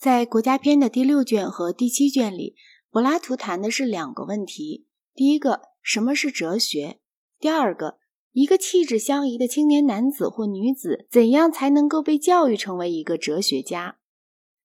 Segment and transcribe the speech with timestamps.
[0.00, 2.56] 在《国家篇》的第六卷和第七卷里，
[2.90, 7.00] 柏拉图谈的是两个问题：第一个，什么是哲学？
[7.38, 7.98] 第二个，
[8.32, 13.98] 一个气质相宜的青年男子或女子，怎样才能够被教育成为一个哲学家？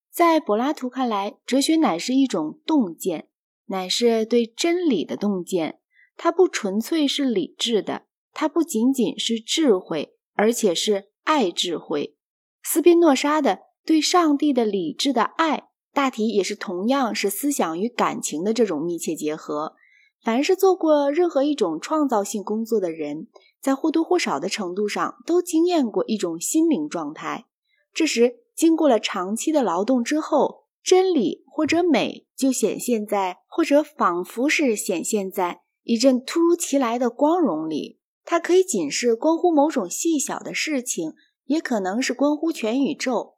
[0.09, 3.27] 在柏拉图看来，哲学乃是一种洞见，
[3.65, 5.81] 乃是对真理的洞见。
[6.15, 12.15] 它不纯粹是理智的，它不仅仅是智慧，而且是爱智慧。
[12.63, 19.75] 斯宾诺莎的对上帝的理智的爱，大体也是同样是思想与感情的这种密切结合。
[20.23, 23.27] 凡是做过任何一种创造性工作的人，
[23.61, 27.46] 在或多或少的程度上都经验过一种心灵状态。
[27.93, 28.39] 这时。
[28.55, 37.99] 经过了长期的劳动之后，真理或者美就显现在，或者仿佛是显现在一阵突如其来的光荣里。
[38.23, 41.16] 它可以仅是关乎某种细小的事情，
[41.47, 43.34] 也可能是关乎全宇宙。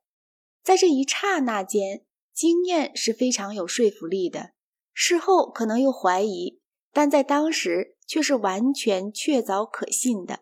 [0.68, 2.04] 在这一刹那间，
[2.34, 4.50] 经验是非常有说服力的。
[4.92, 6.60] 事后可能又怀疑，
[6.92, 10.42] 但在当时却是完全确凿可信的。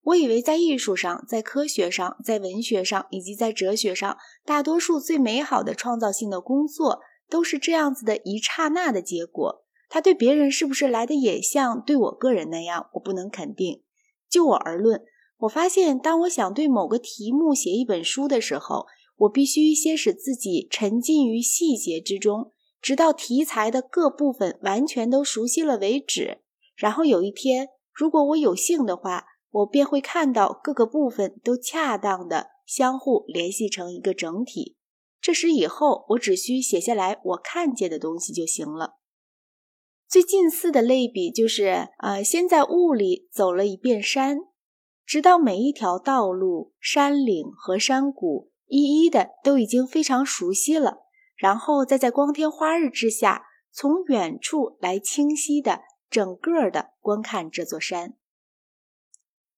[0.00, 4.16] 我以为在艺术上、在科学上、在文学上以及在哲学上，
[4.46, 9.66] 大多数最美好的创造性的工作都是这样子的一刹那的结果。
[9.90, 13.82] 他对别人是不是来的也像对我个人那样，我不能肯定。
[14.30, 15.02] 就我而论，
[15.40, 18.86] 我发现当我想对某个题目写一本书的时候，
[19.18, 26.38] 我必须先使自己沉浸于细节之中，直到题材的各部分完全都熟悉了为止。
[26.76, 34.76] 然后有一天，如果我有幸的话，我便会看到各个部分都恰当的相互联系成一个整体。
[35.20, 38.98] 这时以后，我只需写下来我看见的东西就行了。
[40.06, 44.38] 最近似的类比就是，呃，先在雾里走了一遍山，
[45.04, 50.98] 直到每一条道路、山岭和山谷一一的都已经非常熟悉了，
[51.36, 58.14] 然后再在光天化日之下，从远处来清晰的整个的观看这座山。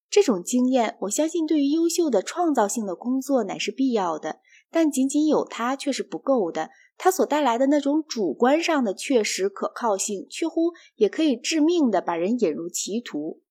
[0.09, 6.69] 这种经验，我相信对于优秀的创造性的工作乃是必要的，但仅仅有它却是不够的。
[6.97, 13.41] 它所带来的那种主观上的确实可靠性，却乎也可以致命的把人引入歧途。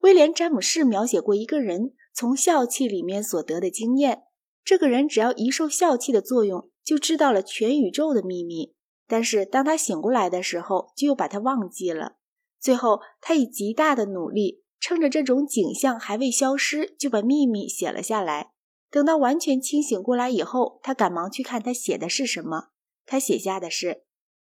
[0.00, 4.24] 威廉·詹姆士描写过一个人从笑气里面所得的经验：
[4.64, 8.74] 这个人只要一受笑气的作用，就知道了全宇宙的秘密；
[9.06, 12.16] 但是当他醒过来的时候，就又把他忘记了。
[12.60, 14.62] 最后，他以极大的努力。
[14.82, 18.52] 趁着这种景象还未消失，就把秘密写了下来。
[18.90, 22.68] 等到完全清醒过来以后，他赶忙去看他写的是什么。
[23.04, 24.04] 他写下的是：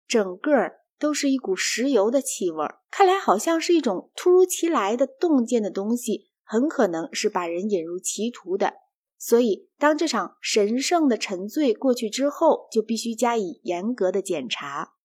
[0.08, 8.76] 整个都是一股石油的气味，看来好像是一种突如其来的洞见的东西，很可能是把人引入歧途的。
[9.24, 14.96] 所以，当这场神圣的沉醉过去之后，就必须加以严格的检查。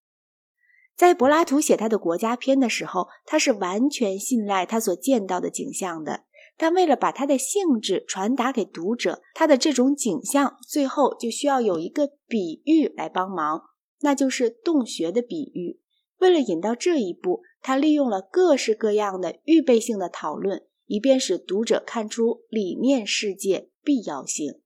[0.97, 6.25] 在柏拉图写他的国家篇的时候，他是完全信赖他所见到的景象的。
[6.57, 13.65] 但为了把他的性质传达给读者，他的这种景象最后就需要有一个比喻来帮忙，
[14.01, 15.83] 那就是洞穴的比喻。
[16.21, 24.61] 为了引到这一步，他利用了各式各样的预备性的讨论，以便使读者看出理念世界必要性。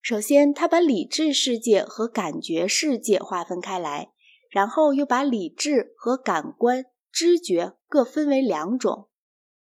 [0.00, 4.12] 首先，他把理智世界和感觉世界划分开来。
[4.50, 9.08] 然后又把理智和感官、知觉各分为两种，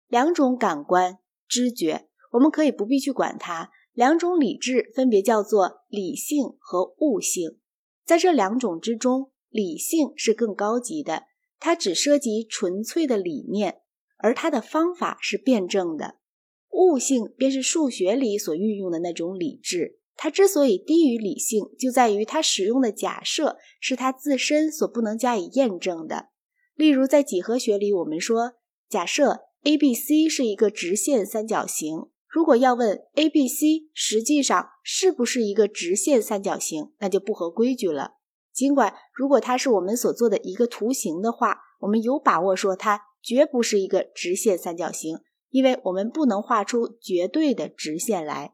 [0.07, 1.17] 两种感官、
[1.47, 3.71] 知觉，我们可以不必去管它。
[3.93, 7.57] 两种理智分别叫做理性和悟性。
[8.05, 11.23] 在这两种之中，理性是更高级的，
[11.59, 13.81] 它只涉及纯粹的理念，
[14.23, 16.15] 而它的方法是辩证的。
[16.71, 19.99] 悟性便是数学里所运用的那种理智。
[20.15, 26.29] 它之所以低于理性，就在于它使用的假设是它自身所不能加以验证的。
[26.75, 28.53] 例如，在几何学里，我们说，
[28.87, 32.05] 假设 A、B、C 是一个直线三角形。
[32.27, 38.13] 如果要问 A、B、C 实际上是不是一个直线三角形，那就不合规矩了。
[38.53, 48.53] 尽管如果它是我们所做的一个图形的话，我们有把握说它绝不是一个直线三角形，因为我们不能画出绝对的直线来。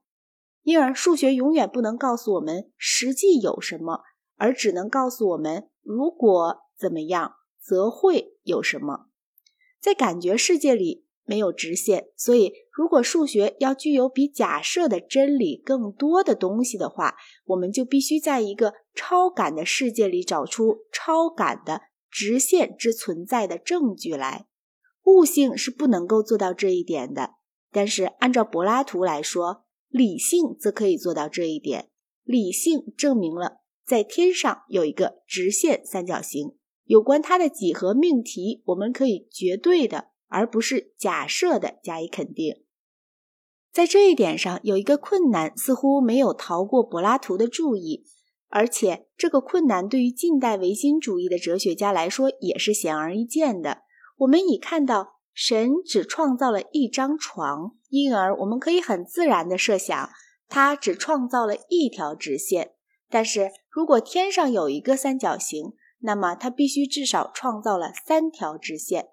[0.63, 4.01] 因而，数学永远不能告诉我们实际有什么，
[4.37, 9.07] 而只能告诉我们如果怎么样，则会有什么。
[9.79, 24.47] 在感觉世界里没有直线，所以如果数学要具有比假设的真理更多的东西的话，我们就必须在一个超感的世界里找出超感的直线之存在的证据来。
[25.13, 27.35] 悟性是不能够做到这一点的。
[27.71, 31.89] 但是，按照柏拉图来说，理性则可以做到这一点。
[32.23, 36.55] 理性证明了在天上有一个直线三角形。
[36.85, 42.63] 有关它的几何命题，我们可以绝对的，而不是假设的加以肯定。
[43.71, 48.05] 在这一点上，有一个困难似乎没有逃过柏拉图的注意，
[48.47, 53.83] 而且这个困难对于近代唯心主义的哲学家来说也是显而易见的。
[54.19, 60.09] 我们已看到，神只创造了一张床，因而我们可以很自然地设想，
[60.47, 62.71] 他只创造了一条直线。
[63.09, 69.07] 但是如果天上有一个三角形，那么它必须至少创造了三条直线。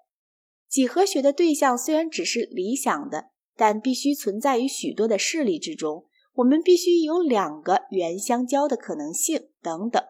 [0.69, 6.05] 几何学的对象虽然只是理想的，但必须存在于许多的事例之中。
[6.35, 10.03] 我们必须有两个圆相交的可能性等等。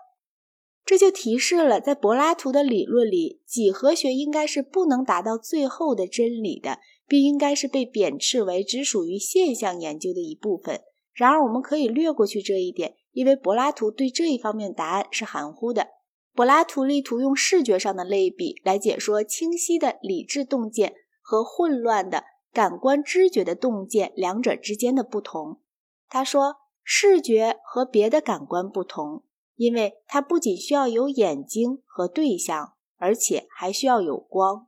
[0.87, 10.79] 这就提示了，在柏拉图的理论里，几何学应该是不能达到最后的真理的，并应该是被贬斥为只属于现象研究的一部分。
[11.11, 15.89] 然而，我们可以略过去这一点，因为柏拉图对这一方面答案是含糊的。
[16.33, 22.23] 柏拉图力图用视觉上的类比来解说清晰的理智洞见和混乱的
[22.53, 25.59] 感官知觉的洞见两者之间的不同。
[26.07, 29.23] 他说，视觉和别的感官不同，
[29.57, 34.67] 因为它不仅需要有眼睛和对象，而且还需要有光。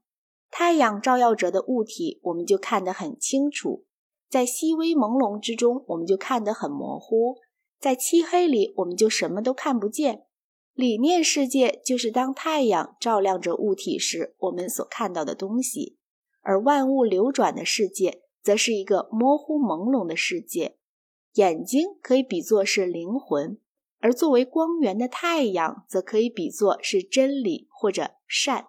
[0.52, 3.86] 太阳照耀着的物体，我们就看得很清楚；
[4.28, 7.36] 在细微朦胧之中，我们就看得很模糊；
[7.80, 10.26] 在漆黑里，我们就什么都看不见。
[10.74, 15.98] 理念世界就是当太阳照亮着物体时，我们所看到的东西；
[16.42, 20.78] 而万物流转的世界，则是一个模糊朦胧的世界。
[21.36, 23.60] 眼睛可以比作是灵魂，
[24.00, 28.68] 而作为光源的太阳，则可以比作是真理或者善。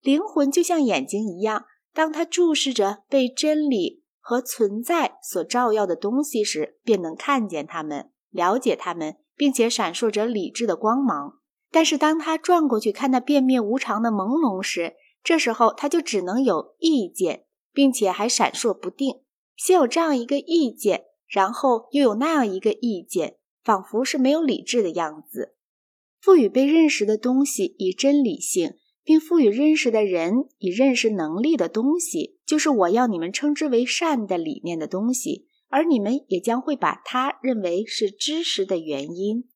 [0.00, 9.16] 灵魂就像眼睛一样，当它注视着被真理和存在所照耀的东西时，便能看见它们，了解它们。
[9.36, 11.40] 并且闪烁着理智的光芒，
[11.72, 14.94] 但是当他转过去看那变灭无常的朦胧时，
[15.24, 19.22] 这时候他就只能有意见，并且还闪烁不定。
[19.56, 25.56] 先有这样一个意见，然后又有那样一个意见，仿佛是没有理智的样子。
[26.20, 35.48] 赋予被认识的东西以真理性，并赋予认识的人以认识能力的东西，就是我要你们称之为善的理念的东西。
[35.68, 39.48] 而你们也将会把它认为是知识的原因，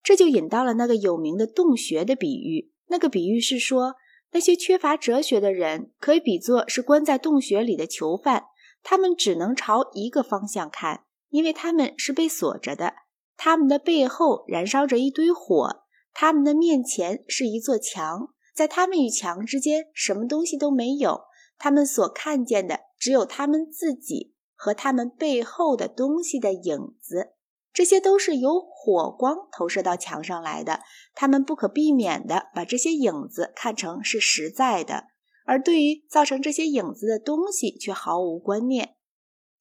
[0.00, 2.70] 这就引到了那个有名的洞穴的比喻。
[2.86, 3.96] 那个比喻是说，
[4.30, 8.44] 那些缺乏哲学的人可以比作是关在洞穴里的囚犯，
[8.84, 12.94] 他们只能朝一个方向看，因为他们是被锁着的。
[13.36, 21.22] 他们的背后燃烧着一堆火，他们的面前是一座墙，在他们与墙之间什么东西都没有，
[21.58, 24.34] 他们所看见的只有他们自己。
[24.58, 27.34] 和他们背后的东西的影子，
[27.74, 30.80] 这些都是由火光投射到墙上来的。
[31.14, 35.08] 他们不可避免地把这些影子看成是实在的，
[35.44, 38.95] 而对于造成这些影子的东西却毫无观念。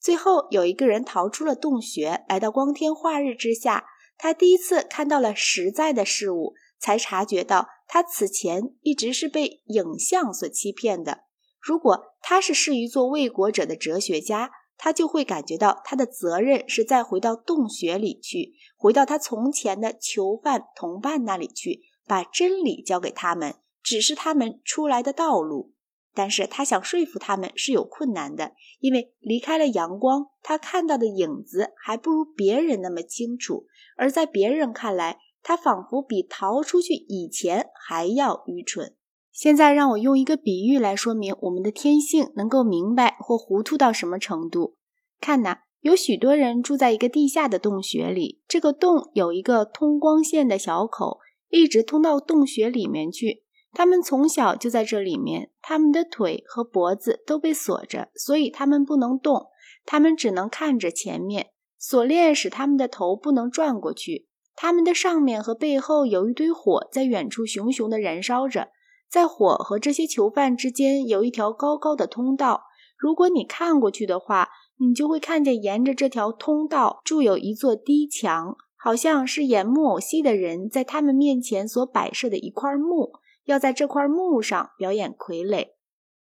[0.06, 3.86] 最后，有一个人逃出了洞穴，来到光天化日之下。
[4.19, 11.22] 他第一次看到了实在的事物，才察觉到他此前一直是被影像所欺骗的。
[11.60, 25.74] 如果他是适于做卫国者的哲学家，他就会感觉到他的责任是再回到洞穴里去，回到他从前的囚犯同伴那里去，把真理交给他们，指示他们出来的道路。
[26.15, 33.65] 但是他想说服他们是有困难的，因为离开了阳光，他看到的影子还不如别人那么清楚，
[33.98, 38.95] 而在别人看来，他仿佛比逃出去以前还要愚蠢。
[39.31, 44.77] 现在让我用一个比喻来说明我们的天性能够明白或糊涂到什么程度。
[45.19, 51.19] 看呐，有许多人住在一个地下的洞穴里，这个洞有一个通光线的小口，
[51.50, 53.45] 一直通到洞穴里面去。
[53.75, 59.48] 他们从小就在这里面，他们的腿和脖子都被锁着，所以他们不能动，
[59.86, 61.50] 他们只能看着前面。
[61.77, 64.27] 锁链使他们的头不能转过去。
[64.55, 68.70] 他们的上面和背后有一堆火在远处熊熊地燃烧着。
[69.08, 72.63] 在火和这些囚犯之间有一条高高的通道。
[72.98, 83.12] 如果你看过去的话，你就会看见沿着这条通道筑有一座低墙，好像是演木偶戏的人在他们面前所摆设的一块木，
[83.46, 85.70] 要在这块木上表演傀儡。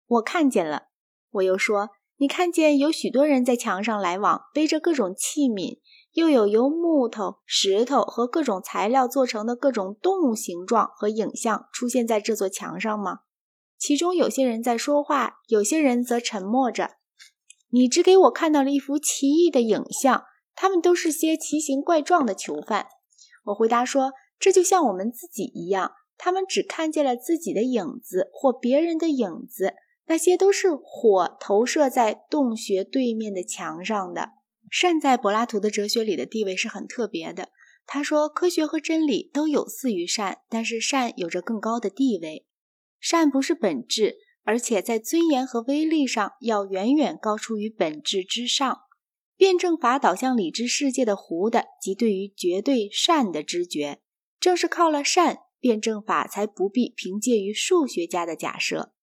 [0.06, 0.84] 我看见了。
[1.32, 5.80] 我又说，你看见有许多人在墙上来往，背着各种器皿。
[6.14, 13.22] 又有由木头、石头和各种材料做成的各种动物形状和影像出现在这座墙上吗？
[13.80, 16.92] 其中有些人在说话，有些人则沉默着。
[17.72, 22.86] 你只给我看到了一幅奇异的影像，他们都是些奇形怪状的囚犯。
[23.46, 29.74] 我回答说，这就像我们自己一样，他们只看见了自己的影子或别人的影子，
[30.06, 34.30] 那些都是火投射在洞穴对面的墙上的。
[34.72, 37.50] 善在柏拉图的哲学里的地位是很特别的。
[37.86, 42.46] 他说，科学和真理都有似于善，但是善有着更高的地位。
[43.02, 48.84] 善不是本质，而且在尊严和威力上要远远高出于本质之上。
[49.36, 54.00] 辩证法导向理智世界的糊的，即对于绝对善的知觉。
[54.40, 58.94] 正是靠了善，辩证法才不必凭借于数学家的假设。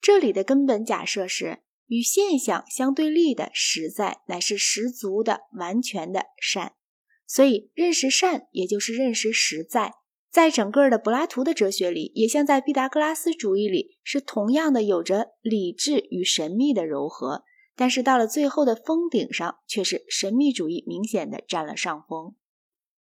[0.00, 6.72] 这里的根本假设是，与现象相对立的实在，乃是十足的、完全的善。
[7.28, 9.92] 所以，认识善，也就是认识实在。
[10.32, 17.44] 在整个的柏拉图的哲学里，也像在毕达哥拉斯主义里，是同样的有着理智与神秘的糅合。
[17.76, 22.34] 但是到了最后的峰顶上，却是神秘主义明显的占了上风。